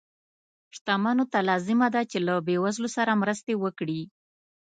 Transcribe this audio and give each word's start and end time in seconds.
شتمنو 0.75 1.23
ته 1.31 1.39
لازمه 1.49 1.87
ده 1.95 2.01
چې 2.11 2.17
له 2.27 2.33
بې 2.47 2.55
وزلو 2.63 2.89
سره 2.97 3.19
مرستې 3.21 3.53
وکړي. 3.63 4.01